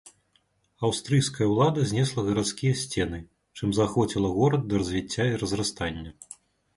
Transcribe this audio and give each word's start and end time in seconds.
Аўстрыйская 0.87 1.47
ўлада 1.49 1.83
знесла 1.91 2.23
гарадскія 2.29 2.73
сцены, 2.83 3.19
чым 3.59 3.75
заахвоціла 3.79 4.31
горад 4.39 4.65
да 4.73 4.81
развіцця 4.81 5.29
і 5.33 5.39
разрастання. 5.43 6.09